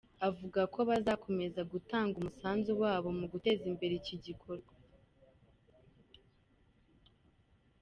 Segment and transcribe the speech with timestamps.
[0.29, 4.73] Avuga ko bazakomeza gutanga umusanzu wabo mu guteza imbere iki gikorwa.